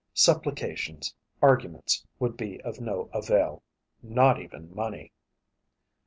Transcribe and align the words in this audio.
Supplications, 0.15 1.13
arguments 1.43 2.07
would 2.17 2.35
be 2.35 2.59
of 2.61 2.81
no 2.81 3.07
avail. 3.13 3.61
Not 4.01 4.41
even 4.41 4.73
money. 4.73 5.13